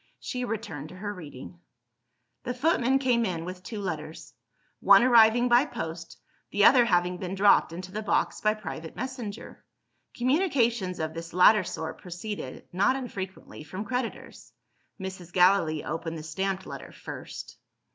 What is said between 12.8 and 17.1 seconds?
unfrequently, from creditors. Mrs. Gallilee opened the stamped letter